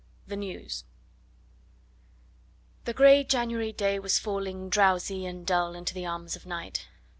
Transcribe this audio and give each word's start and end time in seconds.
THE 0.25 0.35
NEWS 0.35 0.83
The 2.85 2.93
grey 2.95 3.23
January 3.23 3.71
day 3.71 3.99
was 3.99 4.17
falling, 4.17 4.67
drowsy, 4.67 5.27
and 5.27 5.45
dull 5.45 5.75
into 5.75 5.93
the 5.93 6.07
arms 6.07 6.35
of 6.35 6.43
night. 6.47 6.87